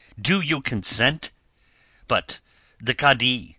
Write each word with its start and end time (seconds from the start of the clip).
"Do 0.19 0.41
you 0.41 0.61
consent?" 0.63 1.29
"But 2.07 2.39
the 2.79 2.95
kadi?" 2.95 3.49